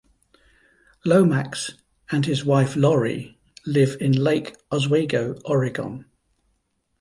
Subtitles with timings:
[1.05, 1.75] Lomax
[2.11, 6.05] and his wife Laurie live in Lake Oswego, Oregon.